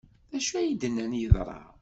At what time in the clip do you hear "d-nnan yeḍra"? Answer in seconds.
0.81-1.61